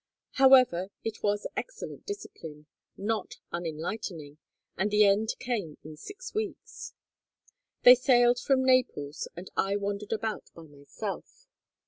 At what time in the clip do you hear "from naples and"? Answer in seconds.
8.39-9.51